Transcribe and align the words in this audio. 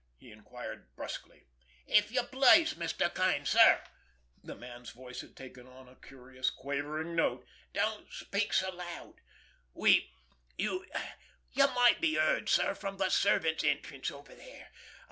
he 0.17 0.31
inquired 0.31 0.87
brusquely. 0.95 1.43
"If 1.85 2.09
you 2.11 2.23
please, 2.23 2.73
Mr. 2.73 3.13
Kane, 3.13 3.45
sir"—the 3.45 4.55
man's 4.55 4.89
voice 4.89 5.21
had 5.21 5.35
taken 5.37 5.67
on 5.67 5.87
a 5.87 5.95
curious, 5.95 6.49
quavering 6.49 7.15
note—"don't 7.15 8.11
speak 8.11 8.51
so 8.51 8.71
loud. 8.75 9.21
We—you—you 9.75 10.81
might 11.67 12.01
be 12.01 12.15
heard, 12.15 12.49
sir, 12.49 12.73
from 12.73 12.97
the 12.97 13.09
servants' 13.09 13.63
entrance 13.63 14.09
over 14.09 14.33
there. 14.33 14.71